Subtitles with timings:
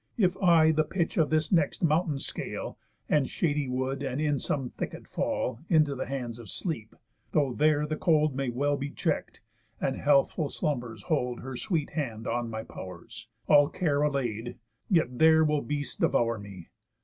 [0.17, 4.71] If I the pitch of this next mountain scale, And shady wood, and in some
[4.71, 6.95] thicket fall Into the hands of Sleep,
[7.33, 9.41] though there the cold May well be check'd,
[9.79, 14.57] and healthful slumbers hold Her sweet hand on my pow'rs, all care allay'd,
[14.89, 16.69] Yet there will beasts devour me.